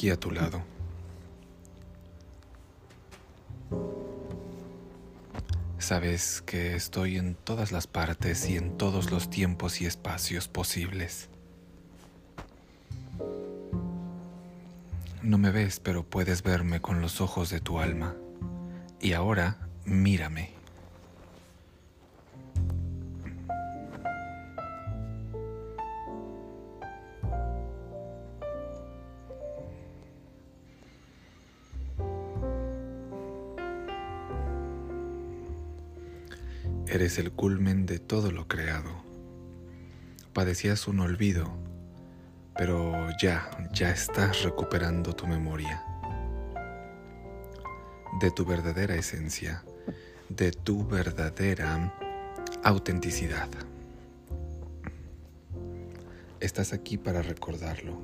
[0.00, 0.62] aquí a tu lado.
[5.78, 11.28] Sabes que estoy en todas las partes y en todos los tiempos y espacios posibles.
[15.22, 18.16] No me ves, pero puedes verme con los ojos de tu alma.
[19.02, 20.59] Y ahora mírame.
[37.10, 39.02] Eres el culmen de todo lo creado.
[40.32, 41.50] Padecías un olvido,
[42.56, 45.82] pero ya, ya estás recuperando tu memoria
[48.20, 49.64] de tu verdadera esencia,
[50.28, 51.92] de tu verdadera
[52.62, 53.48] autenticidad.
[56.38, 57.98] Estás aquí para recordarlo.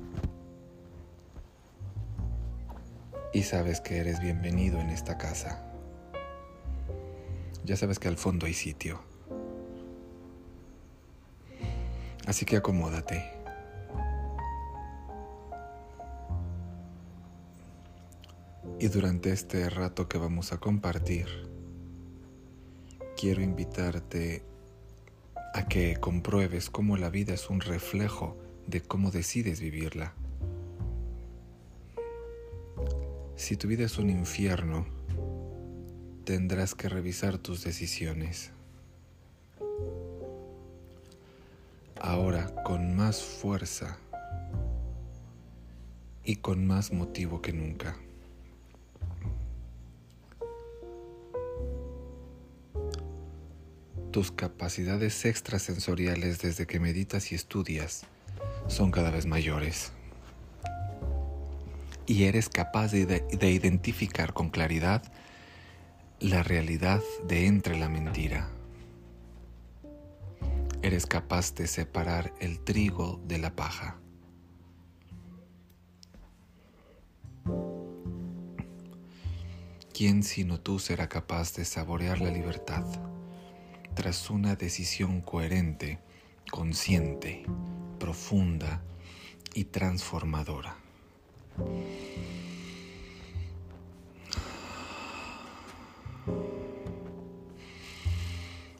[3.31, 5.66] Y sabes que eres bienvenido en esta casa.
[7.67, 9.01] Ya sabes que al fondo hay sitio.
[12.25, 13.29] Así que acomódate.
[18.79, 21.27] Y durante este rato que vamos a compartir,
[23.17, 24.43] quiero invitarte
[25.53, 30.13] a que compruebes cómo la vida es un reflejo de cómo decides vivirla.
[33.35, 34.96] Si tu vida es un infierno,
[36.27, 38.51] tendrás que revisar tus decisiones.
[42.01, 43.97] Ahora con más fuerza
[46.25, 47.95] y con más motivo que nunca.
[54.11, 58.03] Tus capacidades extrasensoriales desde que meditas y estudias
[58.67, 59.93] son cada vez mayores.
[62.05, 65.09] Y eres capaz de, de identificar con claridad
[66.19, 68.49] la realidad de entre la mentira.
[70.81, 73.99] Eres capaz de separar el trigo de la paja.
[79.97, 82.85] ¿quién sino tú será capaz de saborear la libertad
[83.95, 85.97] tras una decisión coherente,
[86.51, 87.43] consciente,
[87.97, 88.83] profunda
[89.55, 90.77] y transformadora?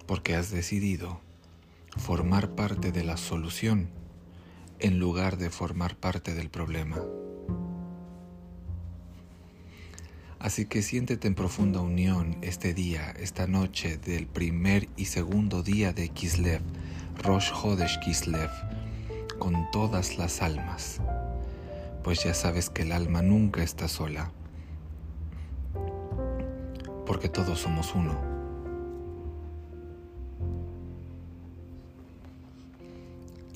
[0.08, 1.22] Porque has decidido
[1.98, 3.90] formar parte de la solución
[4.80, 6.98] en lugar de formar parte del problema.
[10.40, 15.94] Así que siéntete en profunda unión este día, esta noche del primer y segundo día
[15.94, 16.62] de Kislev,
[17.24, 18.52] Rosh Hodesh Kislev,
[19.40, 21.02] con todas las almas,
[22.04, 24.32] pues ya sabes que el alma nunca está sola,
[27.08, 28.27] porque todos somos uno.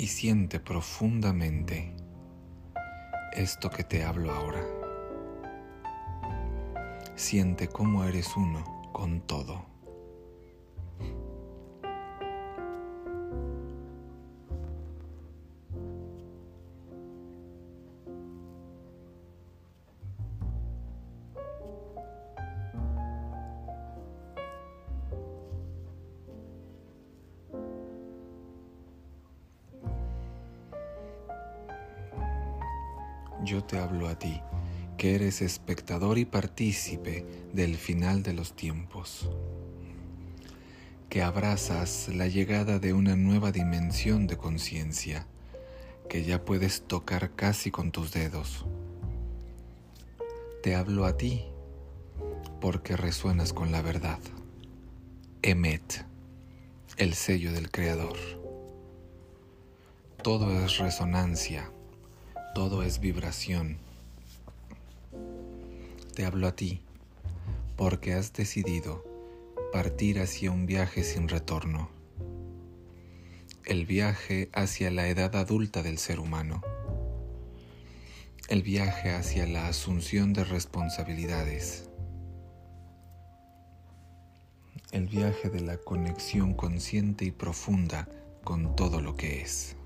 [0.02, 1.94] Y siente profundamente
[3.34, 4.66] esto que te hablo ahora.
[7.14, 9.71] Siente cómo eres uno con todo.
[33.44, 34.42] Yo te hablo a ti,
[34.98, 39.30] que eres espectador y partícipe del final de los tiempos,
[41.10, 45.28] que abrazas la llegada de una nueva dimensión de conciencia,
[46.08, 48.66] que ya puedes tocar casi con tus dedos.
[50.62, 51.46] Te hablo a ti
[52.60, 54.20] porque resuenas con la verdad.
[55.42, 56.06] Emet,
[56.98, 58.18] el sello del Creador.
[60.22, 61.72] Todo es resonancia
[62.54, 63.78] todo es vibración.
[66.16, 66.82] Te hablo a ti
[67.78, 69.06] porque has decidido
[69.72, 71.90] partir hacia un viaje sin retorno,
[73.66, 76.62] el viaje hacia la edad adulta del ser humano,
[78.50, 81.90] el viaje hacia la asunción de responsabilidades,
[84.92, 88.10] el viaje de la conexión consciente y profunda
[88.44, 89.78] con todo lo que es.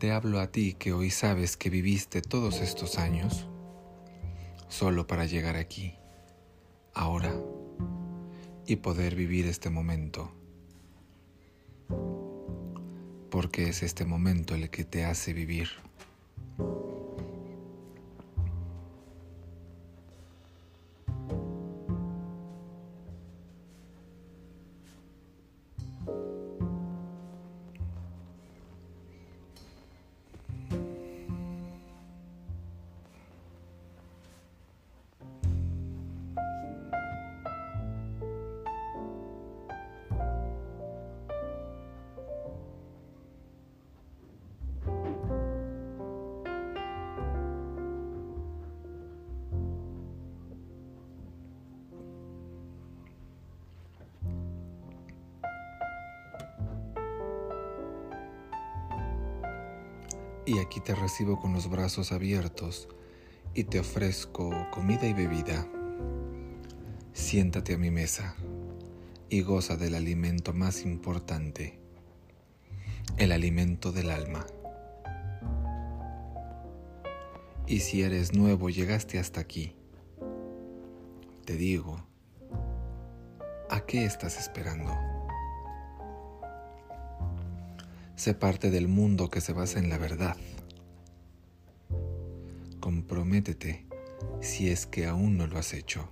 [0.00, 3.46] Te hablo a ti que hoy sabes que viviste todos estos años
[4.66, 5.92] solo para llegar aquí,
[6.94, 7.34] ahora,
[8.66, 10.32] y poder vivir este momento.
[13.30, 15.68] Porque es este momento el que te hace vivir.
[60.50, 62.88] Y aquí te recibo con los brazos abiertos
[63.54, 65.64] y te ofrezco comida y bebida.
[67.12, 68.34] Siéntate a mi mesa
[69.28, 71.78] y goza del alimento más importante,
[73.16, 74.44] el alimento del alma.
[77.68, 79.76] Y si eres nuevo, llegaste hasta aquí,
[81.44, 82.04] te digo,
[83.68, 85.09] ¿a qué estás esperando?
[88.20, 90.36] Sé parte del mundo que se basa en la verdad.
[92.78, 93.86] Comprométete
[94.42, 96.06] si es que aún no lo has hecho.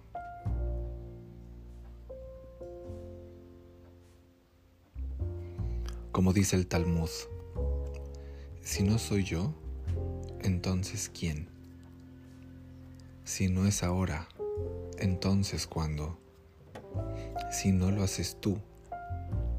[6.10, 7.10] Como dice el Talmud,
[8.62, 9.52] si no soy yo,
[10.40, 11.50] entonces ¿quién?
[13.24, 14.26] Si no es ahora,
[14.96, 16.18] entonces ¿cuándo?
[17.52, 18.56] Si no lo haces tú,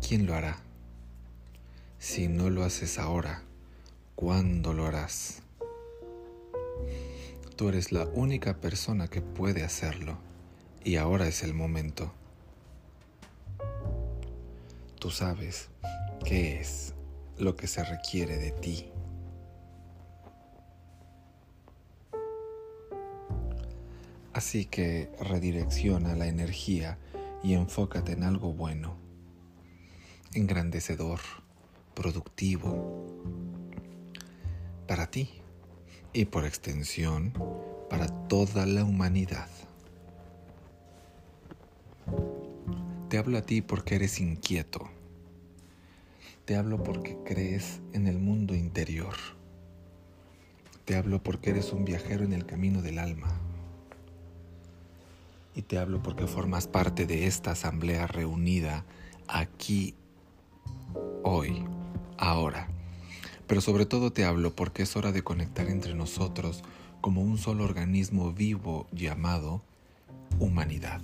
[0.02, 0.64] ¿quién lo hará?
[2.00, 3.44] Si no lo haces ahora,
[4.16, 5.42] ¿cuándo lo harás?
[7.58, 10.18] Tú eres la única persona que puede hacerlo
[10.82, 12.14] y ahora es el momento.
[14.98, 15.68] Tú sabes
[16.24, 16.94] qué es
[17.38, 18.90] lo que se requiere de ti.
[24.32, 26.98] Así que redirecciona la energía
[27.44, 28.96] y enfócate en algo bueno,
[30.34, 31.20] engrandecedor
[32.00, 33.06] productivo,
[34.88, 35.30] para ti
[36.14, 37.34] y por extensión
[37.90, 39.50] para toda la humanidad.
[43.10, 44.88] Te hablo a ti porque eres inquieto.
[46.46, 49.16] Te hablo porque crees en el mundo interior.
[50.86, 53.42] Te hablo porque eres un viajero en el camino del alma.
[55.54, 58.86] Y te hablo porque formas parte de esta asamblea reunida
[59.28, 59.96] aquí,
[61.24, 61.66] hoy,
[62.20, 62.68] ahora.
[63.48, 66.64] Pero sobre todo te hablo porque es hora de conectar entre nosotros
[67.02, 69.62] como un solo organismo vivo llamado
[70.40, 71.02] humanidad.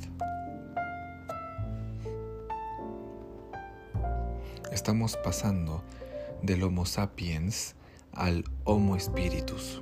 [4.71, 5.83] Estamos pasando
[6.41, 7.75] del Homo sapiens
[8.11, 9.81] al Homo spiritus.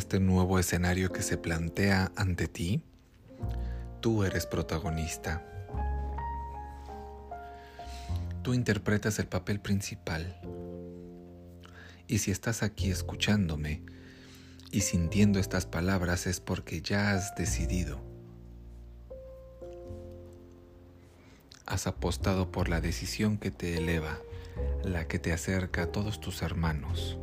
[0.00, 2.82] Este nuevo escenario que se plantea ante ti,
[4.00, 5.44] tú eres protagonista.
[8.42, 10.40] Tú interpretas el papel principal.
[12.06, 13.82] Y si estás aquí escuchándome
[14.70, 18.00] y sintiendo estas palabras es porque ya has decidido.
[21.66, 24.18] Has apostado por la decisión que te eleva,
[24.82, 27.18] la que te acerca a todos tus hermanos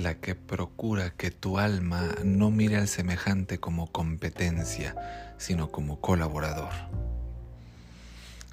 [0.00, 4.96] la que procura que tu alma no mire al semejante como competencia,
[5.38, 6.72] sino como colaborador.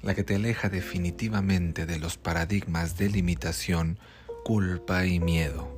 [0.02, 3.98] La que te aleja definitivamente de los paradigmas de limitación,
[4.44, 5.68] culpa y miedo.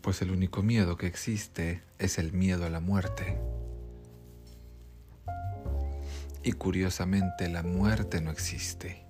[0.00, 3.38] Pues el único miedo que existe es el miedo a la muerte.
[6.42, 9.03] Y curiosamente la muerte no existe.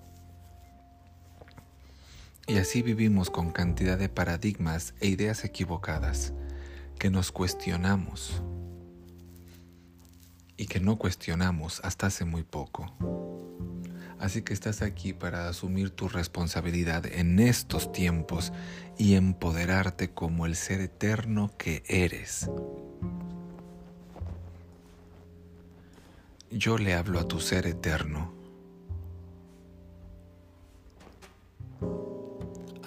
[2.47, 6.33] Y así vivimos con cantidad de paradigmas e ideas equivocadas
[6.99, 8.43] que nos cuestionamos
[10.55, 12.93] y que no cuestionamos hasta hace muy poco.
[14.19, 18.53] Así que estás aquí para asumir tu responsabilidad en estos tiempos
[18.97, 22.49] y empoderarte como el ser eterno que eres.
[26.51, 28.34] Yo le hablo a tu ser eterno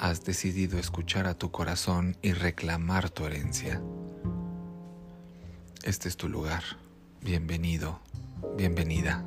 [0.00, 3.82] has decidido escuchar a tu corazón y reclamar tu herencia.
[5.82, 6.62] Este es tu lugar.
[7.20, 8.00] Bienvenido,
[8.56, 9.24] bienvenida.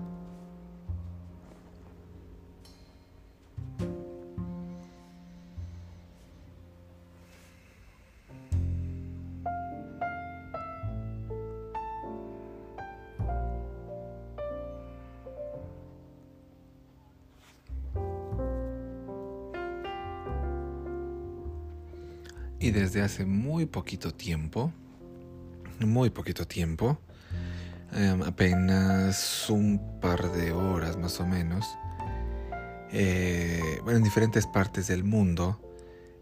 [22.62, 24.72] Y desde hace muy poquito tiempo,
[25.80, 27.00] muy poquito tiempo,
[27.92, 31.66] em, apenas un par de horas más o menos,
[32.92, 35.60] eh, en diferentes partes del mundo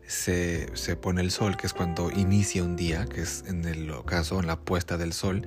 [0.08, 3.92] se, se, pone el sol, que es cuando inicia un día, que es en el
[4.06, 5.46] caso en la puesta del sol.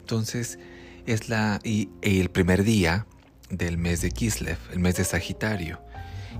[0.00, 0.58] Entonces
[1.06, 3.06] es la y, el primer día
[3.48, 5.80] del mes de Kislev, el mes de Sagitario.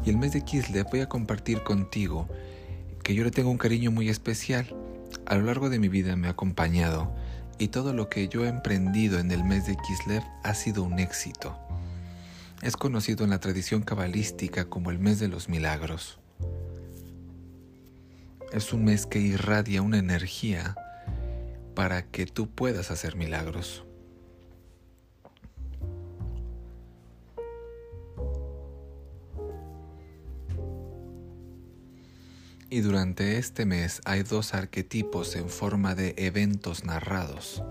[0.05, 2.29] Y el mes de Kislev voy a compartir contigo
[3.03, 4.75] que yo le tengo un cariño muy especial.
[5.27, 7.15] A lo largo de mi vida me ha acompañado
[7.59, 10.99] y todo lo que yo he emprendido en el mes de Kislev ha sido un
[10.99, 11.57] éxito.
[12.63, 16.19] Es conocido en la tradición cabalística como el mes de los milagros.
[18.53, 20.77] Es un mes que irradia una energía
[21.75, 23.85] para que tú puedas hacer milagros.
[32.73, 37.63] Y durante este mes hay dos arquetipos en forma de eventos narrados,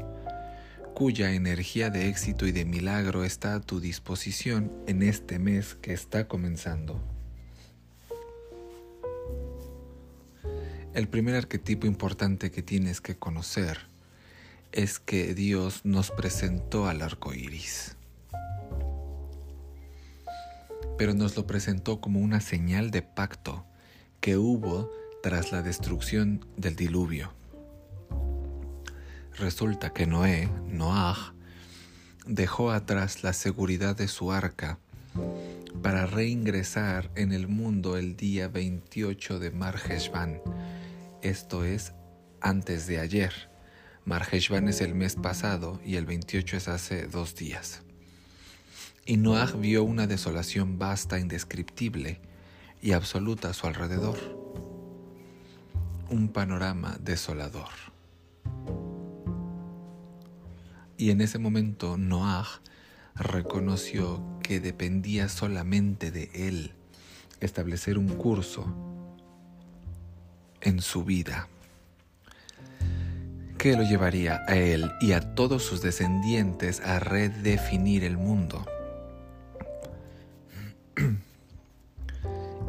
[0.94, 5.92] cuya energía de éxito y de milagro está a tu disposición en este mes que
[5.92, 7.02] está comenzando.
[10.94, 13.80] El primer arquetipo importante que tienes que conocer
[14.72, 17.98] es que Dios nos presentó al arco iris.
[21.00, 23.66] Pero nos lo presentó como una señal de pacto
[24.22, 24.92] que hubo
[25.24, 27.34] tras la destrucción del diluvio.
[29.38, 31.34] Resulta que Noé, Noah,
[32.28, 34.78] dejó atrás la seguridad de su arca
[35.82, 40.40] para reingresar en el mundo el día 28 de Marheshvan,
[41.24, 41.94] esto es
[42.42, 43.50] antes de ayer.
[44.06, 47.82] Marheshvan es el mes pasado y el 28 es hace dos días.
[49.04, 52.22] Y Noah vio una desolación vasta, indescriptible
[52.82, 54.18] y absoluta a su alrededor.
[56.10, 57.70] Un panorama desolador.
[60.98, 62.48] Y en ese momento Noah
[63.16, 66.74] reconoció que dependía solamente de él
[67.40, 68.66] establecer un curso
[70.62, 71.48] en su vida
[73.58, 78.66] que lo llevaría a él y a todos sus descendientes a redefinir el mundo.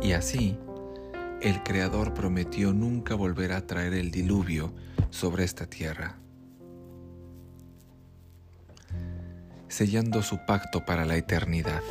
[0.03, 0.57] Y así,
[1.41, 4.73] el Creador prometió nunca volver a traer el diluvio
[5.11, 6.23] sobre esta tierra.
[9.73, 11.83] sellando su pacto para la eternidad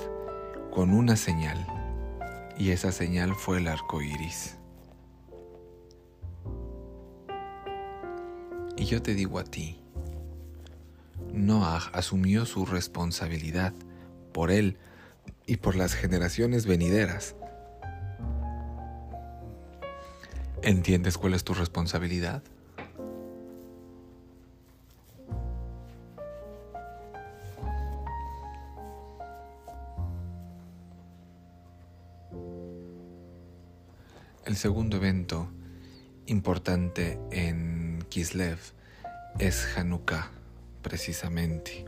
[0.69, 1.65] con una señal,
[2.55, 4.55] y esa señal fue el arco iris.
[8.77, 9.79] Y yo te digo a ti,
[11.33, 13.73] Noah asumió su responsabilidad
[14.31, 14.77] por él
[15.47, 17.35] y por las generaciones venideras.
[20.63, 22.43] ¿Entiendes cuál es tu responsabilidad?
[34.45, 35.47] El segundo evento
[36.27, 38.59] importante en Kislev
[39.39, 40.29] es Hanukkah,
[40.83, 41.85] precisamente.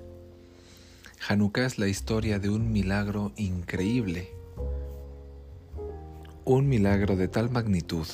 [1.28, 4.32] Hanukkah es la historia de un milagro increíble,
[6.44, 8.08] un milagro de tal magnitud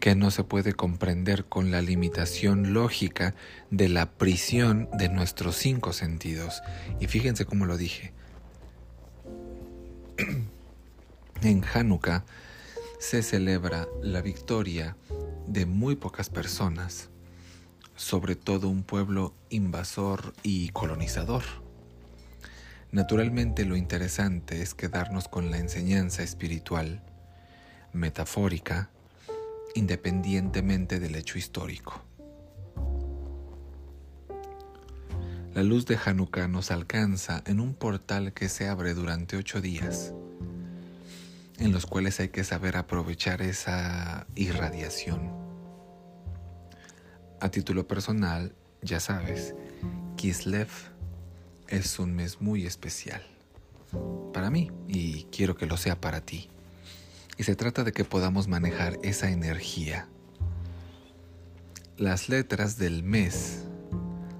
[0.00, 3.34] que no se puede comprender con la limitación lógica
[3.70, 6.62] de la prisión de nuestros cinco sentidos.
[7.00, 8.12] Y fíjense cómo lo dije.
[11.42, 12.24] en Hanukkah
[12.98, 14.96] se celebra la victoria
[15.46, 17.08] de muy pocas personas,
[17.96, 21.42] sobre todo un pueblo invasor y colonizador.
[22.90, 27.02] Naturalmente lo interesante es quedarnos con la enseñanza espiritual,
[27.92, 28.90] metafórica,
[29.78, 32.02] independientemente del hecho histórico.
[35.54, 40.12] La luz de Hanukkah nos alcanza en un portal que se abre durante ocho días
[41.58, 45.32] en los cuales hay que saber aprovechar esa irradiación.
[47.40, 49.54] A título personal, ya sabes,
[50.16, 50.68] Kislev
[51.68, 53.22] es un mes muy especial
[54.32, 56.48] para mí y quiero que lo sea para ti.
[57.38, 60.08] Y se trata de que podamos manejar esa energía.
[61.96, 63.64] Las letras del mes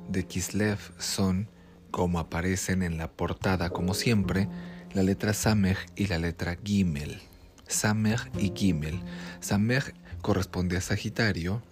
[0.08, 1.48] de Kislev son,
[1.90, 4.48] como aparecen en la portada como siempre,
[4.92, 7.20] la letra Samej y la letra Gimel.
[7.68, 9.00] Samej y Gimel.
[9.40, 11.62] Samej corresponde a Sagitario,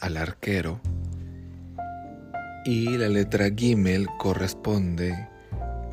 [0.00, 0.80] al arquero,
[2.66, 5.28] y la letra Gimel corresponde,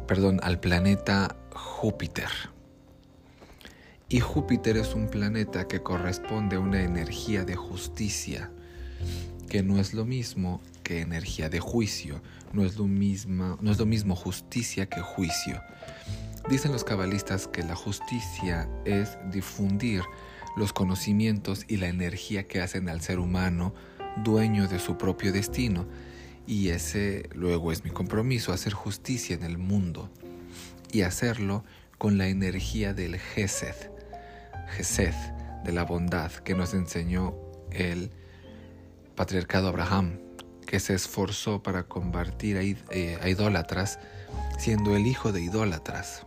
[0.08, 2.53] perdón, al planeta Júpiter.
[4.14, 8.52] Y Júpiter es un planeta que corresponde a una energía de justicia,
[9.50, 12.22] que no es lo mismo que energía de juicio,
[12.52, 15.60] no es lo mismo, no es lo mismo justicia que juicio.
[16.48, 20.04] Dicen los cabalistas que la justicia es difundir
[20.58, 23.74] los conocimientos y la energía que hacen al ser humano
[24.24, 25.88] dueño de su propio destino.
[26.46, 30.12] Y ese luego es mi compromiso, hacer justicia en el mundo
[30.92, 31.64] y hacerlo
[31.98, 33.93] con la energía del Gesed,
[35.64, 37.36] De la bondad que nos enseñó
[37.72, 38.12] el
[39.16, 40.20] patriarcado Abraham,
[40.66, 42.58] que se esforzó para convertir
[42.90, 44.00] eh, a idólatras,
[44.58, 46.26] siendo el hijo de idólatras.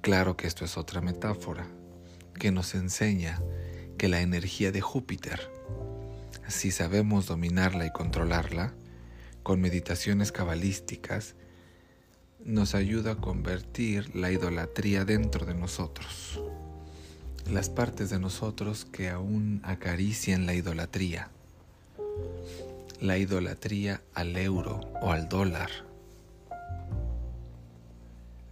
[0.00, 1.66] Claro que esto es otra metáfora
[2.34, 3.40] que nos enseña
[3.98, 5.50] que la energía de Júpiter,
[6.48, 8.74] si sabemos dominarla y controlarla,
[9.42, 11.36] con meditaciones cabalísticas,
[12.44, 16.40] nos ayuda a convertir la idolatría dentro de nosotros,
[17.50, 21.30] las partes de nosotros que aún acarician la idolatría,
[23.00, 25.70] la idolatría al euro o al dólar,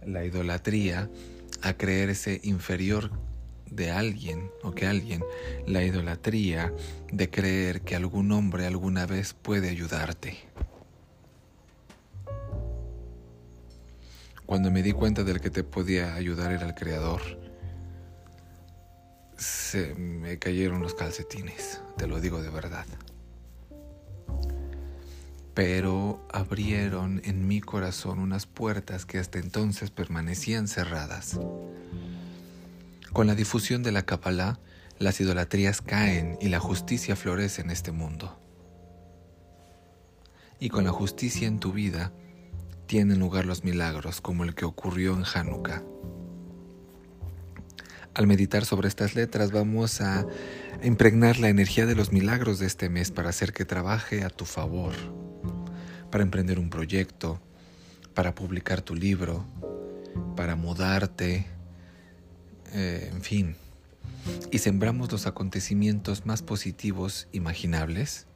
[0.05, 1.09] la idolatría
[1.61, 3.11] a creerse inferior
[3.69, 5.23] de alguien o que alguien,
[5.65, 6.73] la idolatría
[7.11, 10.37] de creer que algún hombre alguna vez puede ayudarte.
[14.51, 17.21] Cuando me di cuenta del que te podía ayudar era el Creador,
[19.37, 22.85] se me cayeron los calcetines, te lo digo de verdad.
[25.53, 31.39] pero abrieron en mi corazón unas puertas que hasta entonces permanecían cerradas.
[33.13, 34.59] Con la difusión de la Kabbalah,
[34.99, 38.37] las idolatrías caen y la justicia florece en este mundo.
[40.59, 42.11] Y con la justicia en tu vida
[42.91, 45.81] tienen lugar los milagros como el que ocurrió en Hanukkah.
[48.13, 50.27] Al meditar sobre estas letras vamos a
[50.83, 54.43] impregnar la energía de los milagros de este mes para hacer que trabaje a tu
[54.43, 54.91] favor,
[56.11, 57.39] para emprender un proyecto,
[58.13, 59.45] para publicar tu libro,
[60.35, 61.45] para mudarte,
[62.73, 63.55] eh, en fin.
[64.51, 68.27] Y sembramos los acontecimientos más positivos imaginables.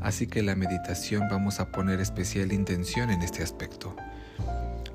[0.00, 3.96] Así que la meditación vamos a poner especial intención en este aspecto.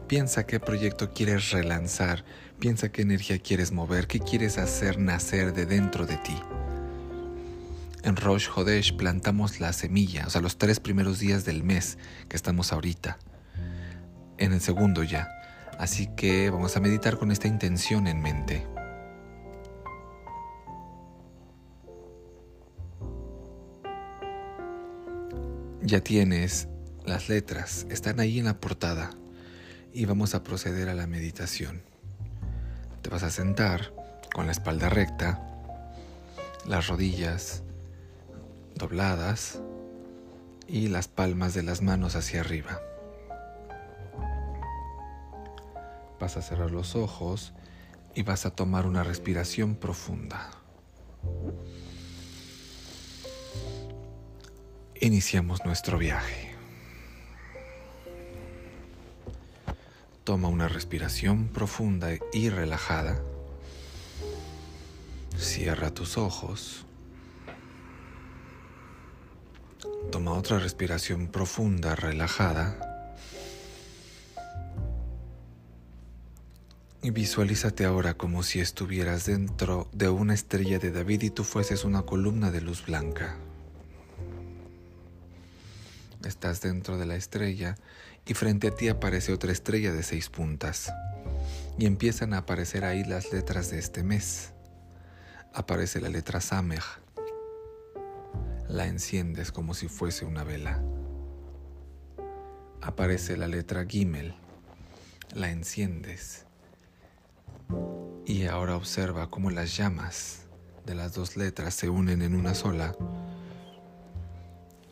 [0.08, 2.24] Piensa qué proyecto quieres relanzar,
[2.60, 6.36] piensa qué energía quieres mover, qué quieres hacer nacer de dentro de ti.
[8.04, 12.38] En Rosh Hodesh plantamos la semilla, o sea, los tres primeros días del mes que
[12.38, 13.18] estamos ahorita.
[14.38, 15.28] En el segundo ya.
[15.78, 18.66] Así que vamos a meditar con esta intención en mente.
[25.90, 26.68] Ya tienes
[27.04, 29.10] las letras, están ahí en la portada
[29.92, 31.82] y vamos a proceder a la meditación.
[33.02, 33.92] Te vas a sentar
[34.32, 35.42] con la espalda recta,
[36.68, 37.64] las rodillas
[38.76, 39.64] dobladas
[40.68, 42.80] y las palmas de las manos hacia arriba.
[46.20, 47.54] Vas a cerrar los ojos
[48.14, 50.52] y vas a tomar una respiración profunda.
[55.02, 56.52] Iniciamos nuestro viaje.
[60.26, 63.22] Toma una respiración profunda y relajada.
[65.38, 66.86] Cierra tus ojos.
[70.12, 73.16] Toma otra respiración profunda, relajada.
[77.02, 81.86] Y visualízate ahora como si estuvieras dentro de una estrella de David y tú fueses
[81.86, 83.38] una columna de luz blanca.
[86.24, 87.76] Estás dentro de la estrella
[88.26, 90.92] y frente a ti aparece otra estrella de seis puntas.
[91.78, 94.52] Y empiezan a aparecer ahí las letras de este mes.
[95.54, 96.84] Aparece la letra Samech.
[98.68, 100.82] La enciendes como si fuese una vela.
[102.82, 104.36] Aparece la letra Gimel.
[105.34, 106.46] La enciendes.
[108.26, 110.42] Y ahora observa cómo las llamas
[110.86, 112.96] de las dos letras se unen en una sola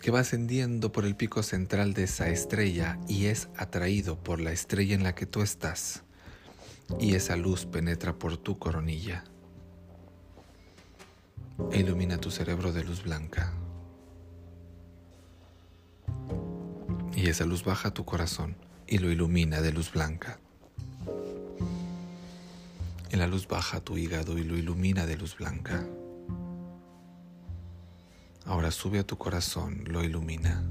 [0.08, 4.54] que va ascendiendo por el pico central de esa estrella y es atraído por la
[4.54, 6.06] estrella en la que tú estás,
[6.98, 9.26] y esa luz penetra por tu coronilla
[11.74, 13.52] e ilumina tu cerebro de luz blanca.
[17.14, 18.56] Y esa luz baja tu corazón
[18.88, 20.40] y lo ilumina de luz blanca.
[23.12, 25.86] Y la luz baja tu hígado y lo ilumina de luz blanca.
[28.48, 30.64] Ahora sube a tu corazón, lo ilumina.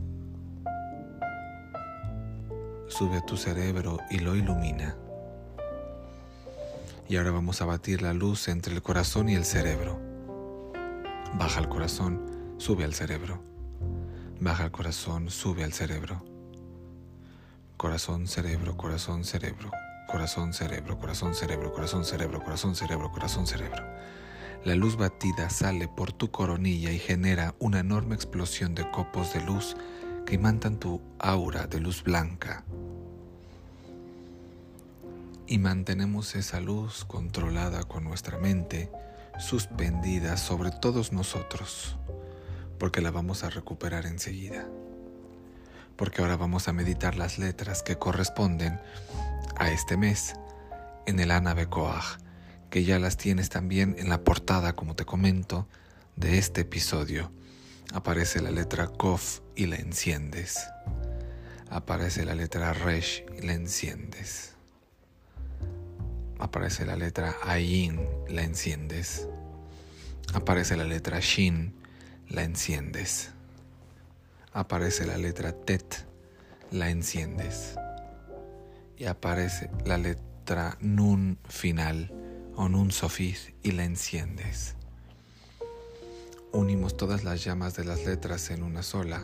[2.88, 4.96] Sube a tu cerebro y lo ilumina.
[7.06, 10.00] Y ahora vamos a batir la luz entre el corazón y el cerebro.
[11.34, 13.42] Baja al corazón, sube al cerebro.
[14.40, 16.24] Baja al corazón, sube al cerebro.
[17.76, 19.70] Corazón, cerebro, corazón, cerebro.
[20.08, 23.84] Corazón, cerebro, corazón, cerebro, corazón, cerebro, corazón, cerebro, corazón, cerebro.
[24.64, 29.40] La luz batida sale por tu coronilla y genera una enorme explosión de copos de
[29.42, 29.76] luz
[30.26, 32.64] que imantan tu aura de luz blanca.
[35.46, 38.90] Y mantenemos esa luz controlada con nuestra mente,
[39.38, 41.96] suspendida sobre todos nosotros,
[42.78, 44.66] porque la vamos a recuperar enseguida.
[45.96, 48.80] Porque ahora vamos a meditar las letras que corresponden
[49.56, 50.34] a este mes
[51.06, 51.68] en el Anabe
[52.70, 55.66] que ya las tienes también en la portada, como te comento,
[56.16, 57.30] de este episodio.
[57.92, 60.58] Aparece la letra Kof y la enciendes.
[61.70, 64.54] Aparece la letra Resh y la enciendes.
[66.38, 69.28] Aparece la letra Ayin, la enciendes.
[70.34, 71.74] Aparece la letra Shin,
[72.28, 73.30] la enciendes.
[74.52, 76.06] Aparece la letra Tet,
[76.70, 77.76] la enciendes.
[78.98, 82.12] Y aparece la letra Nun final,
[82.56, 84.74] o un sofis y la enciendes.
[86.52, 89.22] Unimos todas las llamas de las letras en una sola,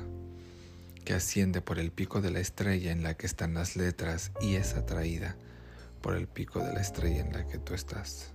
[1.04, 4.54] que asciende por el pico de la estrella en la que están las letras y
[4.54, 5.36] es atraída
[6.00, 8.32] por el pico de la estrella en la que tú estás.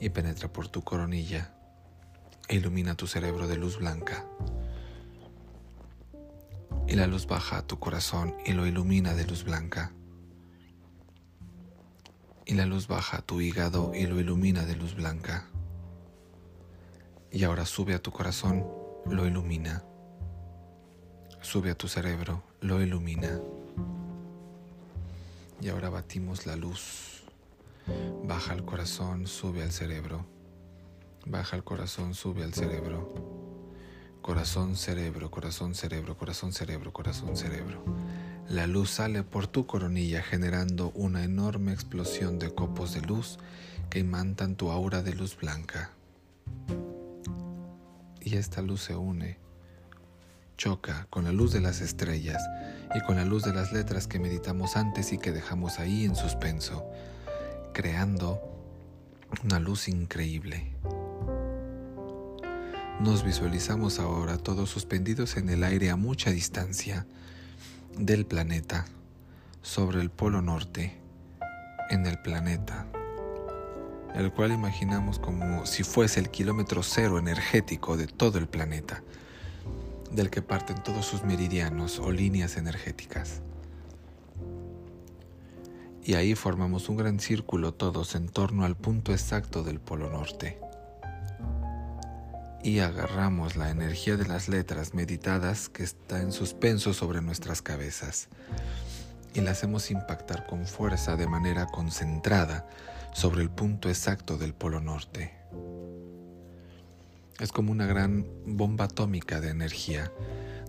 [0.00, 1.52] Y penetra por tu coronilla
[2.48, 4.24] e ilumina tu cerebro de luz blanca.
[6.88, 9.92] y la luz baja a tu corazón y lo ilumina de luz blanca.
[12.46, 15.48] Y la luz baja a tu hígado y lo ilumina de luz blanca.
[17.30, 18.66] Y ahora sube a tu corazón,
[19.04, 19.84] lo ilumina.
[21.42, 23.38] Sube a tu cerebro, lo ilumina.
[25.60, 27.24] Y ahora batimos la luz.
[28.24, 30.24] Baja al corazón, sube al cerebro.
[31.26, 33.36] Baja al corazón, sube al cerebro
[34.26, 37.84] corazón, cerebro, corazón, cerebro, corazón, cerebro, corazón, cerebro.
[38.48, 43.38] La luz sale por tu coronilla generando una enorme explosión de copos de luz
[43.90, 45.90] que imantan tu aura de luz blanca.
[48.20, 49.38] Y esta luz se une,
[50.56, 52.40] choca con la luz de las estrellas
[52.94, 56.14] y con la luz de las letras que meditamos antes y que dejamos ahí en
[56.14, 56.84] suspenso,
[57.74, 58.40] creando
[59.42, 60.72] una luz increíble.
[63.00, 67.06] Nos visualizamos ahora todos suspendidos en el aire a mucha distancia
[67.98, 68.84] del planeta,
[69.62, 70.96] sobre el polo norte,
[71.88, 72.86] en el planeta,
[74.14, 79.02] el cual imaginamos como si fuese el kilómetro cero energético de todo el planeta,
[80.10, 83.40] del que parten todos sus meridianos o líneas energéticas.
[86.04, 90.65] Y ahí formamos un gran círculo todos en torno al punto exacto del polo norte
[92.66, 98.26] y agarramos la energía de las letras meditadas que está en suspenso sobre nuestras cabezas
[99.34, 102.68] y la hacemos impactar con fuerza de manera concentrada
[103.14, 105.32] sobre el punto exacto del polo norte.
[107.38, 110.10] Es como una gran bomba atómica de energía,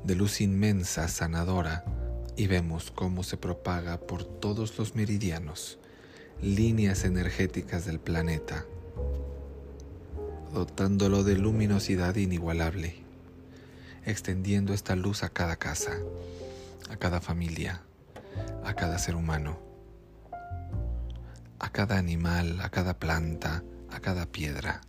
[0.03, 1.83] de luz inmensa, sanadora,
[2.35, 5.79] y vemos cómo se propaga por todos los meridianos,
[6.43, 8.67] líneas energéticas del planeta
[10.53, 12.95] dotándolo de luminosidad inigualable,
[14.05, 15.93] extendiendo esta luz a cada casa,
[16.89, 17.81] a cada familia,
[18.63, 19.59] a cada ser humano,
[21.59, 24.81] a cada animal, a cada planta, a cada piedra.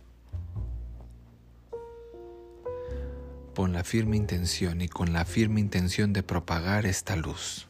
[3.55, 7.67] Con la firme intención y con la firme intención de propagar esta luz.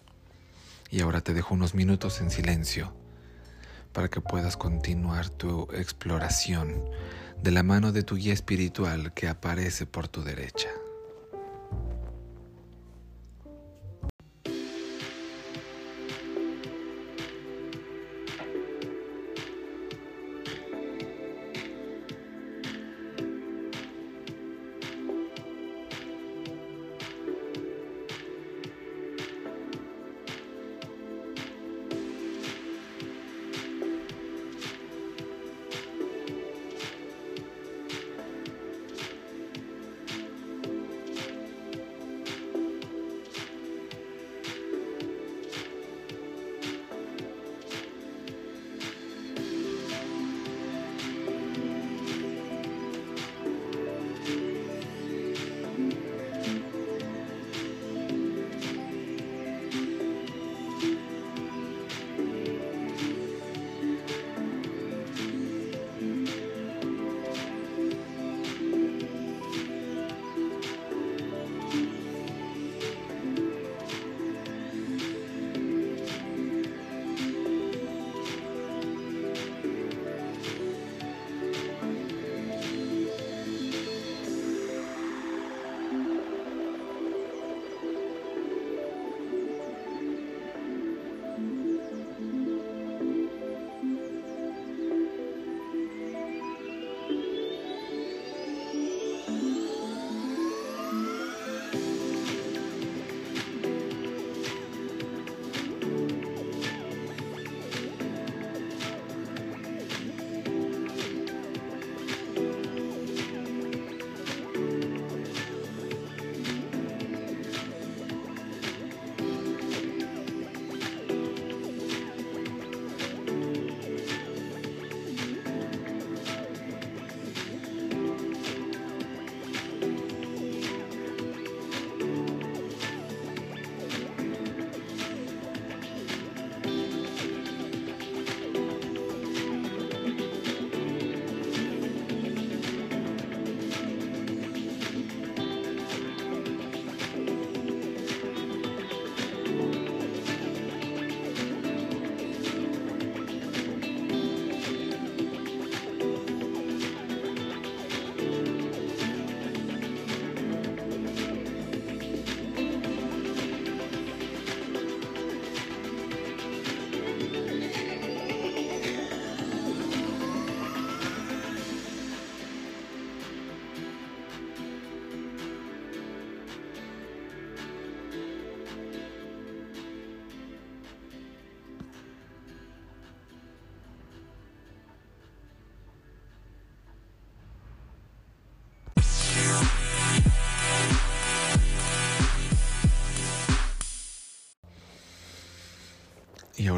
[0.91, 2.93] Y ahora te dejo unos minutos en silencio
[3.93, 6.83] para que puedas continuar tu exploración
[7.43, 10.69] de la mano de tu guía espiritual que aparece por tu derecha.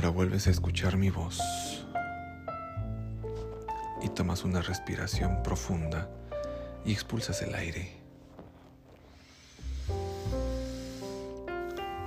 [0.02, 1.40] Ahora vuelves a escuchar mi voz.
[4.02, 6.10] Y tomas una respiración profunda
[6.84, 7.92] y expulsas el aire.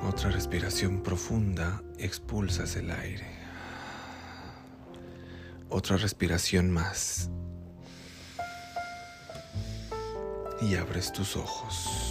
[0.08, 3.28] Otra respiración profunda, expulsas el aire.
[5.68, 7.30] Otra respiración más.
[10.60, 12.03] Y abres tus ojos.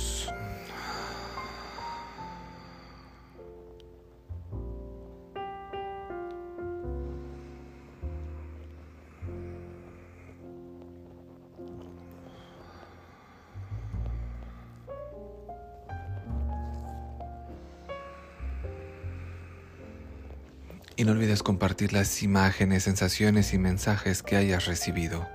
[20.95, 25.27] Y no olvides compartir las imágenes, sensaciones y mensajes que hayas recibido.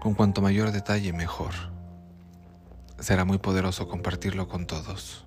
[0.00, 1.52] Con cuanto mayor detalle, mejor.
[2.98, 5.26] Será muy poderoso compartirlo con todos.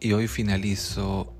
[0.00, 1.34] Y hoy finalizo,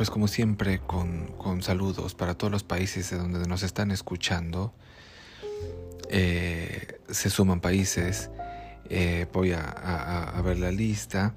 [0.00, 4.72] pues como siempre, con, con saludos para todos los países de donde nos están escuchando.
[6.08, 8.30] Eh, se suman países,
[8.88, 11.34] eh, voy a, ver la lista.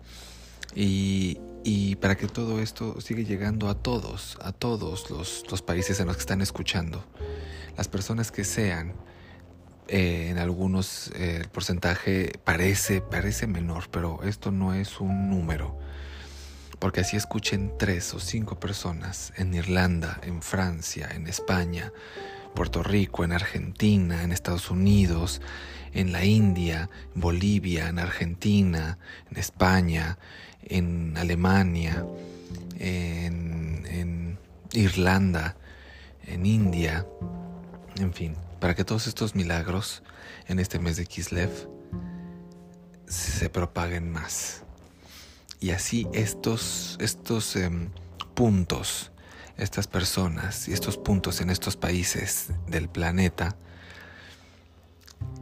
[0.73, 6.15] Y, para que todo esto siga llegando a todos, a todos los, países en los
[6.15, 7.03] que están escuchando,
[7.75, 8.93] las personas que sean,
[9.89, 15.77] eh, en algunos el porcentaje parece, parece menor, pero esto no es un número.
[16.83, 21.93] Porque así escuchen tres o cinco personas en Irlanda, en Francia, en España,
[22.53, 25.39] Puerto Rico, en Argentina, en Estados Unidos,
[25.93, 28.97] en la India, Bolivia, en Argentina,
[29.31, 30.17] en España,
[30.61, 32.05] en Alemania,
[32.79, 34.37] en, en
[34.73, 35.55] Irlanda,
[36.27, 37.07] en India,
[37.95, 40.03] en fin, para que todos estos milagros
[40.49, 41.69] en este mes de Kislev
[43.07, 44.62] se propaguen más.
[45.63, 47.87] Y así estos, estos em,
[48.33, 49.13] puntos
[49.55, 53.55] estas personas y estos puntos en estos países del planeta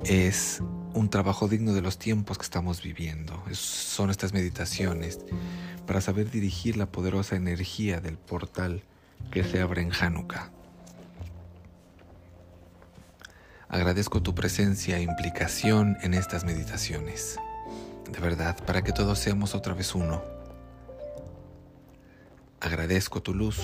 [0.04, 0.62] es
[0.94, 3.44] un trabajo digno de los tiempos que estamos viviendo.
[3.54, 5.18] son estas meditaciones
[5.88, 8.84] para saber dirigir la poderosa energía del portal
[9.32, 10.52] que se abre en Hanukkah.
[13.70, 17.40] Agradezco tu presencia e implicación en estas meditaciones.
[18.12, 20.22] De verdad, para que todos seamos otra vez uno.
[22.60, 23.60] Agradezco tu luz.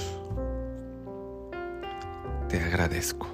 [2.47, 3.27] Te agradezco.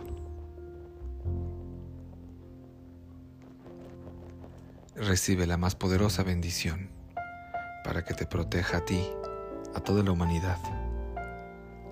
[4.96, 6.90] Recibe la más poderosa bendición
[7.84, 9.06] para que te proteja a ti,
[9.76, 10.58] a toda la humanidad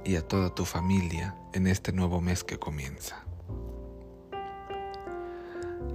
[0.04, 3.24] y a toda tu familia en este nuevo mes que comienza.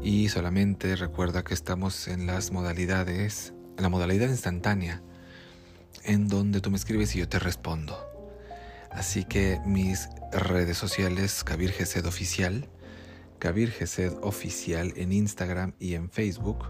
[0.07, 5.03] Y solamente recuerda que estamos en las modalidades, en la modalidad instantánea,
[6.05, 8.09] en donde tú me escribes y yo te respondo.
[8.93, 12.69] Así que mis redes sociales, Kabir Gesed Oficial,
[13.41, 16.67] Kabir Gesed Oficial en Instagram y en Facebook.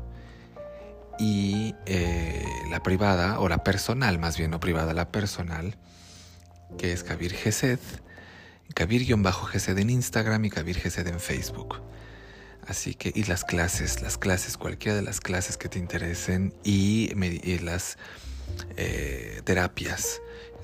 [1.18, 5.76] Y eh, la privada, o la personal más bien, no privada, la personal,
[6.78, 7.80] que es Kabir Gesed,
[8.74, 11.82] Kabir-Gesed en Instagram y Kabir Gesed en Facebook.
[12.66, 17.14] Así que, y las clases, las clases, cualquiera de las clases que te interesen y,
[17.60, 17.96] las
[18.76, 20.20] eh, terapias,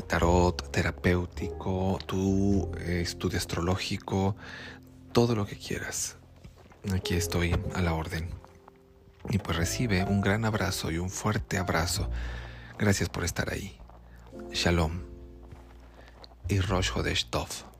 [0.09, 4.37] tarot terapéutico, tu estudio astrológico,
[5.13, 6.17] todo lo que quieras.
[6.93, 8.29] Aquí estoy a la orden.
[9.31, 12.11] Y pues recibe un gran abrazo y un fuerte abrazo.
[12.79, 13.79] Gracias por estar ahí.
[14.51, 15.03] Shalom.
[16.49, 17.72] Y Rosh Hodesh Tov.